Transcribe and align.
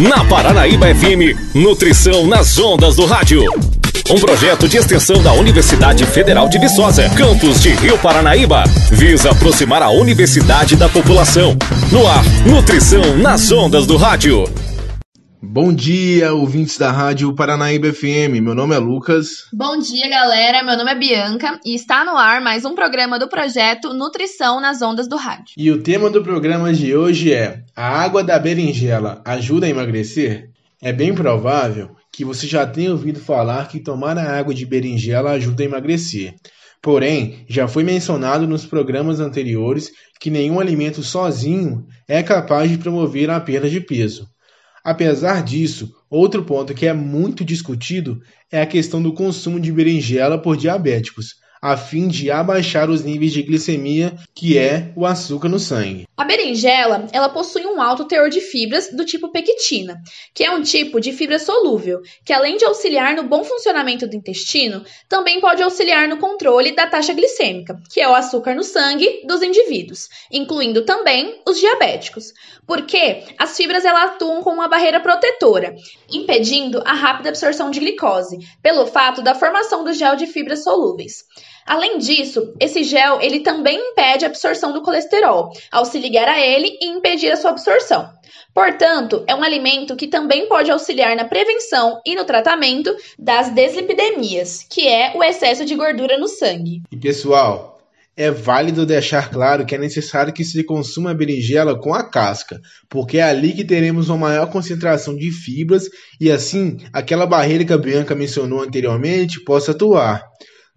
Na 0.00 0.24
Paranaíba 0.24 0.86
FM, 0.92 1.54
Nutrição 1.54 2.26
nas 2.26 2.58
Ondas 2.58 2.96
do 2.96 3.06
Rádio. 3.06 3.44
Um 4.10 4.18
projeto 4.18 4.68
de 4.68 4.76
extensão 4.76 5.22
da 5.22 5.32
Universidade 5.32 6.04
Federal 6.04 6.48
de 6.48 6.58
Viçosa, 6.58 7.08
campus 7.10 7.62
de 7.62 7.70
Rio 7.74 7.96
Paranaíba, 7.98 8.64
visa 8.90 9.30
aproximar 9.30 9.82
a 9.82 9.90
universidade 9.90 10.74
da 10.74 10.88
população. 10.88 11.56
No 11.92 12.06
ar, 12.08 12.24
Nutrição 12.44 13.16
nas 13.18 13.52
Ondas 13.52 13.86
do 13.86 13.96
Rádio. 13.96 14.44
Bom 15.46 15.74
dia, 15.74 16.32
ouvintes 16.32 16.78
da 16.78 16.90
Rádio 16.90 17.34
Paranaíba 17.34 17.92
FM. 17.92 18.40
Meu 18.40 18.54
nome 18.54 18.74
é 18.74 18.78
Lucas. 18.78 19.44
Bom 19.52 19.78
dia, 19.78 20.08
galera. 20.08 20.64
Meu 20.64 20.76
nome 20.76 20.90
é 20.90 20.94
Bianca 20.94 21.60
e 21.64 21.74
está 21.74 22.02
no 22.02 22.16
ar 22.16 22.40
mais 22.40 22.64
um 22.64 22.74
programa 22.74 23.18
do 23.18 23.28
projeto 23.28 23.92
Nutrição 23.92 24.58
nas 24.58 24.80
Ondas 24.80 25.06
do 25.06 25.16
Rádio. 25.16 25.54
E 25.56 25.70
o 25.70 25.82
tema 25.82 26.08
do 26.08 26.22
programa 26.22 26.72
de 26.72 26.96
hoje 26.96 27.32
é: 27.32 27.62
A 27.76 27.86
água 27.86 28.24
da 28.24 28.38
berinjela 28.38 29.20
ajuda 29.24 29.66
a 29.66 29.68
emagrecer? 29.68 30.48
É 30.82 30.92
bem 30.92 31.14
provável 31.14 31.90
que 32.10 32.24
você 32.24 32.46
já 32.46 32.66
tenha 32.66 32.92
ouvido 32.92 33.20
falar 33.20 33.68
que 33.68 33.80
tomar 33.80 34.16
a 34.16 34.38
água 34.38 34.54
de 34.54 34.64
berinjela 34.64 35.32
ajuda 35.32 35.62
a 35.62 35.66
emagrecer. 35.66 36.34
Porém, 36.80 37.44
já 37.48 37.68
foi 37.68 37.84
mencionado 37.84 38.46
nos 38.46 38.64
programas 38.64 39.20
anteriores 39.20 39.90
que 40.18 40.30
nenhum 40.30 40.58
alimento 40.58 41.02
sozinho 41.02 41.86
é 42.08 42.22
capaz 42.22 42.70
de 42.70 42.78
promover 42.78 43.30
a 43.30 43.40
perda 43.40 43.68
de 43.68 43.80
peso. 43.80 44.26
Apesar 44.84 45.42
disso, 45.42 45.96
outro 46.10 46.44
ponto 46.44 46.74
que 46.74 46.84
é 46.86 46.92
muito 46.92 47.42
discutido 47.42 48.20
é 48.52 48.60
a 48.60 48.66
questão 48.66 49.02
do 49.02 49.14
consumo 49.14 49.58
de 49.58 49.72
berinjela 49.72 50.36
por 50.36 50.58
diabéticos, 50.58 51.36
a 51.64 51.78
fim 51.78 52.08
de 52.08 52.30
abaixar 52.30 52.90
os 52.90 53.02
níveis 53.02 53.32
de 53.32 53.42
glicemia, 53.42 54.12
que 54.34 54.58
é 54.58 54.92
o 54.94 55.06
açúcar 55.06 55.48
no 55.48 55.58
sangue. 55.58 56.06
A 56.14 56.22
berinjela, 56.22 57.06
ela 57.10 57.30
possui 57.30 57.64
um 57.64 57.80
alto 57.80 58.04
teor 58.04 58.28
de 58.28 58.42
fibras 58.42 58.90
do 58.92 59.02
tipo 59.02 59.32
pectina, 59.32 59.98
que 60.34 60.44
é 60.44 60.50
um 60.50 60.60
tipo 60.60 61.00
de 61.00 61.10
fibra 61.10 61.38
solúvel, 61.38 62.02
que 62.22 62.34
além 62.34 62.58
de 62.58 62.66
auxiliar 62.66 63.16
no 63.16 63.22
bom 63.22 63.42
funcionamento 63.42 64.06
do 64.06 64.14
intestino, 64.14 64.84
também 65.08 65.40
pode 65.40 65.62
auxiliar 65.62 66.06
no 66.06 66.18
controle 66.18 66.72
da 66.72 66.86
taxa 66.86 67.14
glicêmica, 67.14 67.80
que 67.90 67.98
é 67.98 68.06
o 68.06 68.14
açúcar 68.14 68.54
no 68.54 68.62
sangue 68.62 69.22
dos 69.26 69.40
indivíduos, 69.40 70.10
incluindo 70.30 70.84
também 70.84 71.40
os 71.48 71.58
diabéticos, 71.58 72.34
porque 72.66 73.24
as 73.38 73.56
fibras 73.56 73.86
elas 73.86 74.10
atuam 74.10 74.42
como 74.42 74.56
uma 74.56 74.68
barreira 74.68 75.00
protetora, 75.00 75.74
impedindo 76.12 76.82
a 76.84 76.92
rápida 76.92 77.30
absorção 77.30 77.70
de 77.70 77.80
glicose, 77.80 78.36
pelo 78.62 78.86
fato 78.86 79.22
da 79.22 79.34
formação 79.34 79.82
do 79.82 79.94
gel 79.94 80.14
de 80.14 80.26
fibras 80.26 80.62
solúveis. 80.62 81.24
Além 81.66 81.98
disso, 81.98 82.54
esse 82.60 82.84
gel 82.84 83.20
ele 83.20 83.40
também 83.40 83.78
impede 83.78 84.24
a 84.24 84.28
absorção 84.28 84.72
do 84.72 84.82
colesterol, 84.82 85.50
ao 85.70 85.84
se 85.84 85.98
ligar 85.98 86.28
a 86.28 86.38
ele 86.38 86.78
e 86.80 86.86
impedir 86.86 87.30
a 87.30 87.36
sua 87.36 87.50
absorção. 87.50 88.08
Portanto, 88.54 89.24
é 89.26 89.34
um 89.34 89.42
alimento 89.42 89.96
que 89.96 90.06
também 90.06 90.48
pode 90.48 90.70
auxiliar 90.70 91.16
na 91.16 91.24
prevenção 91.24 92.00
e 92.06 92.14
no 92.14 92.24
tratamento 92.24 92.94
das 93.18 93.50
deslipidemias, 93.50 94.64
que 94.70 94.86
é 94.86 95.12
o 95.16 95.24
excesso 95.24 95.64
de 95.64 95.74
gordura 95.74 96.16
no 96.18 96.28
sangue. 96.28 96.82
E 96.92 96.96
pessoal, 96.96 97.74
é 98.16 98.30
válido 98.30 98.86
deixar 98.86 99.28
claro 99.28 99.66
que 99.66 99.74
é 99.74 99.78
necessário 99.78 100.32
que 100.32 100.44
se 100.44 100.62
consuma 100.62 101.10
a 101.10 101.14
berinjela 101.14 101.76
com 101.76 101.92
a 101.92 102.08
casca, 102.08 102.60
porque 102.88 103.18
é 103.18 103.24
ali 103.24 103.52
que 103.52 103.64
teremos 103.64 104.08
uma 104.08 104.18
maior 104.18 104.46
concentração 104.50 105.16
de 105.16 105.32
fibras 105.32 105.88
e 106.20 106.30
assim 106.30 106.78
aquela 106.92 107.26
barreira 107.26 107.64
que 107.64 107.72
a 107.72 107.78
Bianca 107.78 108.14
mencionou 108.14 108.62
anteriormente 108.62 109.42
possa 109.42 109.72
atuar. 109.72 110.22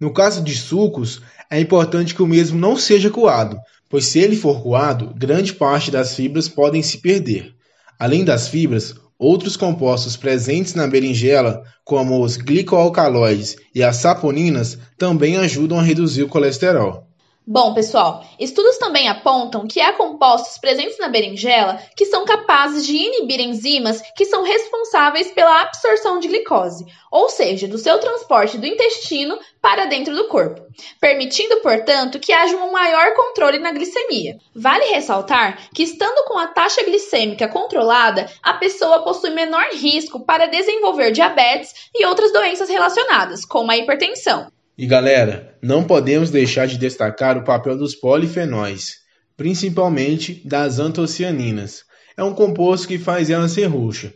No 0.00 0.12
caso 0.12 0.42
de 0.42 0.54
sucos, 0.54 1.20
é 1.50 1.60
importante 1.60 2.14
que 2.14 2.22
o 2.22 2.26
mesmo 2.26 2.58
não 2.58 2.76
seja 2.76 3.10
coado, 3.10 3.58
pois 3.88 4.04
se 4.04 4.20
ele 4.20 4.36
for 4.36 4.62
coado, 4.62 5.12
grande 5.16 5.52
parte 5.52 5.90
das 5.90 6.14
fibras 6.14 6.48
podem 6.48 6.82
se 6.82 6.98
perder. 6.98 7.52
Além 7.98 8.24
das 8.24 8.46
fibras, 8.46 8.94
outros 9.18 9.56
compostos 9.56 10.16
presentes 10.16 10.74
na 10.74 10.86
berinjela, 10.86 11.64
como 11.84 12.22
os 12.22 12.36
glicoalcaloides 12.36 13.56
e 13.74 13.82
as 13.82 13.96
saponinas, 13.96 14.78
também 14.96 15.36
ajudam 15.36 15.78
a 15.78 15.82
reduzir 15.82 16.22
o 16.22 16.28
colesterol. 16.28 17.07
Bom, 17.50 17.72
pessoal, 17.72 18.22
estudos 18.38 18.76
também 18.76 19.08
apontam 19.08 19.66
que 19.66 19.80
há 19.80 19.94
compostos 19.94 20.58
presentes 20.58 20.98
na 20.98 21.08
berinjela 21.08 21.80
que 21.96 22.04
são 22.04 22.26
capazes 22.26 22.86
de 22.86 22.94
inibir 22.94 23.40
enzimas 23.40 24.02
que 24.14 24.26
são 24.26 24.42
responsáveis 24.42 25.30
pela 25.30 25.62
absorção 25.62 26.20
de 26.20 26.28
glicose, 26.28 26.84
ou 27.10 27.30
seja, 27.30 27.66
do 27.66 27.78
seu 27.78 27.98
transporte 27.98 28.58
do 28.58 28.66
intestino 28.66 29.38
para 29.62 29.86
dentro 29.86 30.14
do 30.14 30.28
corpo, 30.28 30.60
permitindo, 31.00 31.56
portanto, 31.62 32.20
que 32.20 32.34
haja 32.34 32.54
um 32.54 32.70
maior 32.70 33.14
controle 33.14 33.58
na 33.58 33.72
glicemia. 33.72 34.36
Vale 34.54 34.84
ressaltar 34.84 35.70
que, 35.72 35.82
estando 35.82 36.26
com 36.26 36.38
a 36.38 36.48
taxa 36.48 36.84
glicêmica 36.84 37.48
controlada, 37.48 38.30
a 38.42 38.52
pessoa 38.52 39.02
possui 39.02 39.30
menor 39.30 39.70
risco 39.72 40.20
para 40.20 40.48
desenvolver 40.48 41.12
diabetes 41.12 41.72
e 41.94 42.04
outras 42.04 42.30
doenças 42.30 42.68
relacionadas, 42.68 43.46
como 43.46 43.70
a 43.70 43.76
hipertensão. 43.78 44.52
E 44.80 44.86
galera, 44.86 45.58
não 45.60 45.82
podemos 45.82 46.30
deixar 46.30 46.68
de 46.68 46.78
destacar 46.78 47.36
o 47.36 47.42
papel 47.42 47.76
dos 47.76 47.96
polifenóis, 47.96 48.98
principalmente 49.36 50.40
das 50.46 50.78
antocianinas. 50.78 51.82
É 52.16 52.22
um 52.22 52.32
composto 52.32 52.86
que 52.86 52.96
faz 52.96 53.28
ela 53.28 53.48
ser 53.48 53.66
roxa. 53.66 54.14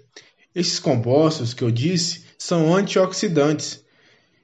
Esses 0.54 0.78
compostos 0.78 1.52
que 1.52 1.64
eu 1.64 1.70
disse 1.72 2.26
são 2.38 2.72
antioxidantes. 2.72 3.80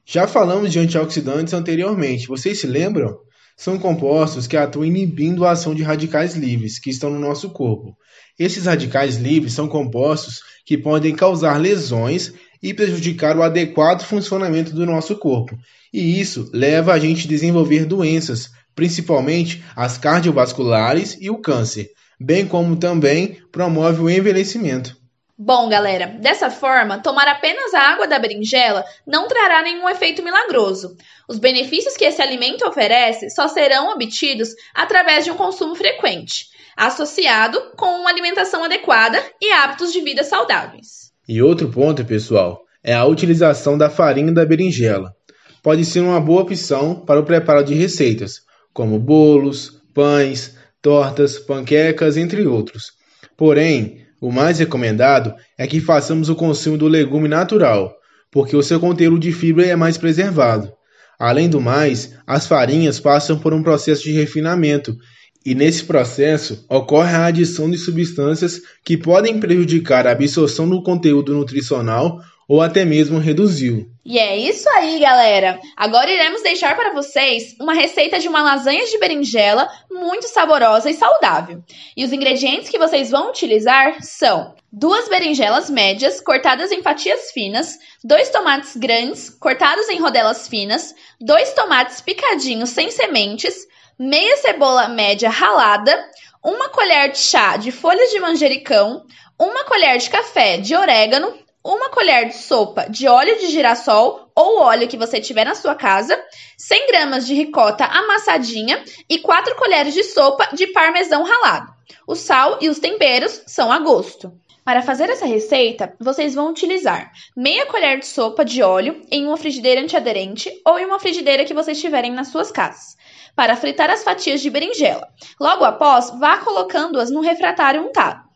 Já 0.04 0.26
falamos 0.26 0.72
de 0.72 0.80
antioxidantes 0.80 1.54
anteriormente, 1.54 2.26
vocês 2.26 2.58
se 2.58 2.66
lembram? 2.66 3.16
São 3.56 3.78
compostos 3.78 4.48
que 4.48 4.56
atuam 4.56 4.84
inibindo 4.84 5.44
a 5.44 5.52
ação 5.52 5.72
de 5.72 5.84
radicais 5.84 6.34
livres 6.34 6.80
que 6.80 6.90
estão 6.90 7.10
no 7.10 7.20
nosso 7.20 7.50
corpo. 7.50 7.96
Esses 8.36 8.66
radicais 8.66 9.18
livres 9.18 9.52
são 9.52 9.68
compostos 9.68 10.40
que 10.66 10.76
podem 10.76 11.14
causar 11.14 11.60
lesões 11.60 12.32
e 12.60 12.74
prejudicar 12.74 13.36
o 13.36 13.42
adequado 13.44 14.02
funcionamento 14.02 14.72
do 14.74 14.84
nosso 14.84 15.16
corpo. 15.16 15.56
E 15.92 16.20
isso 16.20 16.50
leva 16.52 16.92
a 16.92 16.98
gente 16.98 17.26
a 17.26 17.28
desenvolver 17.28 17.84
doenças, 17.84 18.50
principalmente 18.74 19.62
as 19.74 19.98
cardiovasculares 19.98 21.16
e 21.20 21.30
o 21.30 21.38
câncer, 21.38 21.90
bem 22.20 22.46
como 22.46 22.76
também 22.76 23.38
promove 23.50 24.00
o 24.00 24.10
envelhecimento. 24.10 24.96
Bom, 25.40 25.68
galera, 25.68 26.06
dessa 26.20 26.50
forma, 26.50 26.98
tomar 26.98 27.28
apenas 27.28 27.72
a 27.72 27.92
água 27.92 28.08
da 28.08 28.18
berinjela 28.18 28.84
não 29.06 29.28
trará 29.28 29.62
nenhum 29.62 29.88
efeito 29.88 30.20
milagroso. 30.20 30.96
Os 31.28 31.38
benefícios 31.38 31.96
que 31.96 32.04
esse 32.04 32.20
alimento 32.20 32.66
oferece 32.66 33.30
só 33.30 33.46
serão 33.46 33.92
obtidos 33.92 34.48
através 34.74 35.24
de 35.24 35.30
um 35.30 35.36
consumo 35.36 35.76
frequente, 35.76 36.46
associado 36.76 37.56
com 37.76 37.86
uma 38.00 38.10
alimentação 38.10 38.64
adequada 38.64 39.22
e 39.40 39.52
hábitos 39.52 39.92
de 39.92 40.00
vida 40.00 40.24
saudáveis. 40.24 41.12
E 41.28 41.40
outro 41.40 41.70
ponto, 41.70 42.04
pessoal, 42.04 42.64
é 42.82 42.94
a 42.94 43.04
utilização 43.04 43.78
da 43.78 43.88
farinha 43.88 44.32
da 44.32 44.44
berinjela. 44.44 45.14
Pode 45.62 45.84
ser 45.84 46.00
uma 46.00 46.20
boa 46.20 46.42
opção 46.42 46.94
para 46.94 47.20
o 47.20 47.24
preparo 47.24 47.64
de 47.64 47.74
receitas, 47.74 48.42
como 48.72 48.98
bolos, 48.98 49.82
pães, 49.92 50.56
tortas, 50.80 51.38
panquecas, 51.38 52.16
entre 52.16 52.46
outros. 52.46 52.92
Porém, 53.36 54.06
o 54.20 54.32
mais 54.32 54.58
recomendado 54.58 55.34
é 55.56 55.66
que 55.66 55.80
façamos 55.80 56.28
o 56.28 56.34
consumo 56.34 56.76
do 56.76 56.88
legume 56.88 57.28
natural, 57.28 57.94
porque 58.30 58.56
o 58.56 58.62
seu 58.62 58.80
conteúdo 58.80 59.20
de 59.20 59.32
fibra 59.32 59.66
é 59.66 59.76
mais 59.76 59.96
preservado. 59.96 60.72
Além 61.18 61.48
do 61.48 61.60
mais, 61.60 62.14
as 62.26 62.46
farinhas 62.46 63.00
passam 63.00 63.38
por 63.38 63.52
um 63.52 63.62
processo 63.62 64.04
de 64.04 64.12
refinamento 64.12 64.96
e 65.44 65.54
nesse 65.54 65.84
processo 65.84 66.64
ocorre 66.68 67.14
a 67.14 67.26
adição 67.26 67.70
de 67.70 67.78
substâncias 67.78 68.60
que 68.84 68.96
podem 68.96 69.40
prejudicar 69.40 70.06
a 70.06 70.12
absorção 70.12 70.68
do 70.68 70.82
conteúdo 70.82 71.34
nutricional 71.34 72.20
ou 72.48 72.62
até 72.62 72.82
mesmo 72.82 73.18
reduzi-lo. 73.18 73.86
E 74.02 74.18
é 74.18 74.38
isso 74.38 74.66
aí, 74.70 74.98
galera! 74.98 75.60
Agora 75.76 76.10
iremos 76.10 76.42
deixar 76.42 76.74
para 76.74 76.94
vocês 76.94 77.54
uma 77.60 77.74
receita 77.74 78.18
de 78.18 78.26
uma 78.26 78.42
lasanha 78.42 78.86
de 78.86 78.98
berinjela 78.98 79.68
muito 79.90 80.26
saborosa 80.26 80.88
e 80.88 80.94
saudável. 80.94 81.62
E 81.94 82.02
os 82.02 82.10
ingredientes 82.10 82.70
que 82.70 82.78
vocês 82.78 83.10
vão 83.10 83.28
utilizar 83.28 84.02
são 84.02 84.54
duas 84.72 85.10
berinjelas 85.10 85.68
médias 85.68 86.22
cortadas 86.22 86.72
em 86.72 86.82
fatias 86.82 87.30
finas, 87.32 87.78
dois 88.02 88.30
tomates 88.30 88.74
grandes 88.76 89.28
cortados 89.28 89.86
em 89.90 90.00
rodelas 90.00 90.48
finas, 90.48 90.94
dois 91.20 91.52
tomates 91.52 92.00
picadinhos 92.00 92.70
sem 92.70 92.90
sementes, 92.90 93.66
meia 93.98 94.38
cebola 94.38 94.88
média 94.88 95.28
ralada, 95.28 96.02
uma 96.42 96.70
colher 96.70 97.10
de 97.10 97.18
chá 97.18 97.58
de 97.58 97.70
folhas 97.70 98.10
de 98.10 98.20
manjericão, 98.20 99.04
uma 99.38 99.64
colher 99.64 99.98
de 99.98 100.08
café 100.08 100.56
de 100.56 100.74
orégano, 100.74 101.34
uma 101.64 101.90
colher 101.90 102.28
de 102.28 102.36
sopa 102.36 102.86
de 102.88 103.08
óleo 103.08 103.38
de 103.38 103.48
girassol 103.48 104.30
ou 104.34 104.60
óleo 104.60 104.88
que 104.88 104.96
você 104.96 105.20
tiver 105.20 105.44
na 105.44 105.54
sua 105.54 105.74
casa, 105.74 106.18
100 106.56 106.86
gramas 106.86 107.26
de 107.26 107.34
ricota 107.34 107.84
amassadinha 107.84 108.82
e 109.08 109.18
4 109.18 109.54
colheres 109.56 109.94
de 109.94 110.04
sopa 110.04 110.48
de 110.54 110.66
parmesão 110.68 111.24
ralado. 111.24 111.72
O 112.06 112.14
sal 112.14 112.58
e 112.60 112.68
os 112.68 112.78
temperos 112.78 113.42
são 113.46 113.70
a 113.72 113.78
gosto. 113.78 114.32
Para 114.64 114.82
fazer 114.82 115.08
essa 115.08 115.24
receita, 115.24 115.94
vocês 115.98 116.34
vão 116.34 116.50
utilizar 116.50 117.10
meia 117.34 117.64
colher 117.66 117.98
de 117.98 118.06
sopa 118.06 118.44
de 118.44 118.62
óleo 118.62 119.02
em 119.10 119.26
uma 119.26 119.38
frigideira 119.38 119.80
antiaderente 119.80 120.50
ou 120.66 120.78
em 120.78 120.84
uma 120.84 120.98
frigideira 120.98 121.44
que 121.44 121.54
vocês 121.54 121.80
tiverem 121.80 122.12
nas 122.12 122.28
suas 122.28 122.50
casas 122.50 122.96
para 123.34 123.56
fritar 123.56 123.88
as 123.88 124.02
fatias 124.02 124.40
de 124.40 124.50
berinjela. 124.50 125.08
Logo 125.40 125.64
após, 125.64 126.10
vá 126.18 126.38
colocando-as 126.38 127.08
no 127.08 127.20
refratário 127.20 127.86
untado. 127.86 128.27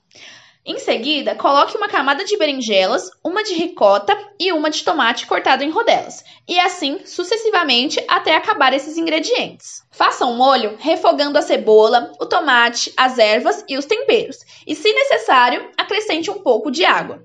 Em 0.65 0.79
seguida, 0.79 1.35
coloque 1.35 1.77
uma 1.77 1.89
camada 1.89 2.25
de 2.25 2.37
berinjelas, 2.37 3.11
uma 3.25 3.43
de 3.43 3.53
ricota 3.53 4.17
e 4.39 4.53
uma 4.53 4.71
de 4.71 4.85
tomate 4.85 5.27
cortado 5.27 5.65
em 5.65 5.71
rodelas, 5.71 6.23
e 6.47 6.57
assim 6.61 7.01
sucessivamente 7.05 8.01
até 8.07 8.37
acabar 8.37 8.73
esses 8.73 8.97
ingredientes. 8.97 9.83
Faça 9.91 10.25
um 10.25 10.37
molho 10.37 10.77
refogando 10.79 11.37
a 11.37 11.43
cebola, 11.43 12.13
o 12.21 12.27
tomate, 12.27 12.93
as 12.97 13.19
ervas 13.19 13.65
e 13.69 13.77
os 13.77 13.87
temperos, 13.87 14.37
e 14.65 14.77
se 14.77 14.93
necessário, 14.93 15.69
acrescente 15.77 16.31
um 16.31 16.39
pouco 16.39 16.71
de 16.71 16.85
água. 16.85 17.25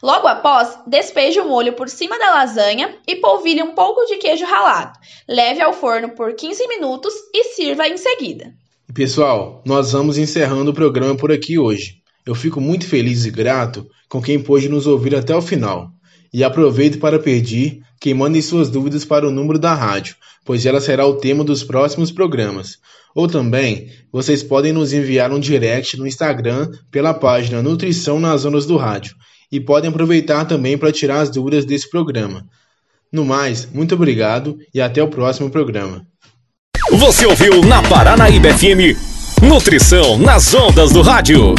Logo 0.00 0.28
após, 0.28 0.78
despeje 0.86 1.40
o 1.40 1.48
molho 1.48 1.72
por 1.72 1.88
cima 1.88 2.16
da 2.20 2.34
lasanha 2.34 2.96
e 3.04 3.16
polvilhe 3.16 3.64
um 3.64 3.74
pouco 3.74 4.04
de 4.04 4.16
queijo 4.18 4.44
ralado. 4.44 4.96
Leve 5.28 5.60
ao 5.60 5.72
forno 5.72 6.10
por 6.10 6.34
15 6.34 6.68
minutos 6.68 7.12
e 7.34 7.42
sirva 7.54 7.88
em 7.88 7.96
seguida. 7.96 8.54
Pessoal, 8.94 9.60
nós 9.66 9.90
vamos 9.90 10.16
encerrando 10.18 10.70
o 10.70 10.74
programa 10.74 11.16
por 11.16 11.32
aqui 11.32 11.58
hoje. 11.58 12.05
Eu 12.26 12.34
fico 12.34 12.60
muito 12.60 12.86
feliz 12.86 13.24
e 13.24 13.30
grato 13.30 13.86
com 14.08 14.20
quem 14.20 14.40
pôde 14.40 14.68
nos 14.68 14.86
ouvir 14.86 15.14
até 15.14 15.34
o 15.34 15.40
final. 15.40 15.90
E 16.34 16.42
aproveito 16.42 16.98
para 16.98 17.20
pedir 17.20 17.82
que 18.00 18.12
mandem 18.12 18.42
suas 18.42 18.68
dúvidas 18.68 19.04
para 19.04 19.28
o 19.28 19.30
número 19.30 19.58
da 19.58 19.72
rádio, 19.72 20.16
pois 20.44 20.66
ela 20.66 20.80
será 20.80 21.06
o 21.06 21.14
tema 21.14 21.44
dos 21.44 21.62
próximos 21.62 22.10
programas. 22.10 22.78
Ou 23.14 23.28
também, 23.28 23.88
vocês 24.12 24.42
podem 24.42 24.72
nos 24.72 24.92
enviar 24.92 25.32
um 25.32 25.38
direct 25.38 25.96
no 25.96 26.06
Instagram 26.06 26.68
pela 26.90 27.14
página 27.14 27.62
Nutrição 27.62 28.18
nas 28.18 28.40
Zonas 28.40 28.66
do 28.66 28.76
Rádio. 28.76 29.14
E 29.50 29.60
podem 29.60 29.88
aproveitar 29.88 30.44
também 30.44 30.76
para 30.76 30.90
tirar 30.90 31.20
as 31.20 31.30
dúvidas 31.30 31.64
desse 31.64 31.88
programa. 31.88 32.44
No 33.12 33.24
mais, 33.24 33.66
muito 33.72 33.94
obrigado 33.94 34.58
e 34.74 34.80
até 34.80 35.00
o 35.00 35.08
próximo 35.08 35.48
programa. 35.48 36.04
Você 36.90 37.24
ouviu 37.24 37.64
na 37.64 37.82
Paranaíba 37.82 38.52
FM 38.52 39.16
Nutrição 39.42 40.18
nas 40.18 40.52
Ondas 40.54 40.92
do 40.92 41.02
Rádio. 41.02 41.54